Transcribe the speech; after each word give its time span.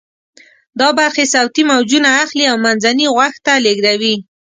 دا 0.79 0.89
برخې 0.99 1.25
صوتی 1.33 1.63
موجونه 1.71 2.09
اخلي 2.23 2.45
او 2.51 2.57
منځني 2.65 3.05
غوږ 3.15 3.35
ته 3.45 3.53
لیږدوي. 3.65 4.15